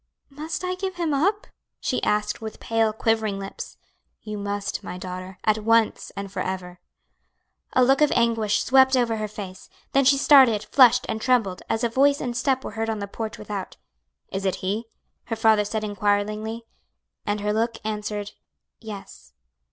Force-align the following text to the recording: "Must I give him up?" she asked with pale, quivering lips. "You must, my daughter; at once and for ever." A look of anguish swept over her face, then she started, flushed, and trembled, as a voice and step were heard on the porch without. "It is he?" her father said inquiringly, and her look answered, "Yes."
"Must 0.31 0.63
I 0.63 0.73
give 0.73 0.95
him 0.95 1.13
up?" 1.13 1.45
she 1.79 2.01
asked 2.01 2.41
with 2.41 2.59
pale, 2.59 2.91
quivering 2.91 3.37
lips. 3.37 3.77
"You 4.23 4.35
must, 4.39 4.83
my 4.83 4.97
daughter; 4.97 5.37
at 5.43 5.59
once 5.63 6.11
and 6.17 6.31
for 6.31 6.39
ever." 6.41 6.79
A 7.73 7.83
look 7.83 8.01
of 8.01 8.11
anguish 8.13 8.63
swept 8.63 8.97
over 8.97 9.17
her 9.17 9.27
face, 9.27 9.69
then 9.91 10.03
she 10.03 10.17
started, 10.17 10.63
flushed, 10.63 11.05
and 11.07 11.21
trembled, 11.21 11.61
as 11.69 11.83
a 11.83 11.87
voice 11.87 12.19
and 12.19 12.35
step 12.35 12.63
were 12.63 12.71
heard 12.71 12.89
on 12.89 12.97
the 12.97 13.07
porch 13.07 13.37
without. 13.37 13.77
"It 14.29 14.43
is 14.43 14.55
he?" 14.55 14.85
her 15.25 15.35
father 15.35 15.63
said 15.63 15.83
inquiringly, 15.83 16.63
and 17.27 17.39
her 17.41 17.53
look 17.53 17.77
answered, 17.83 18.31
"Yes." 18.79 19.33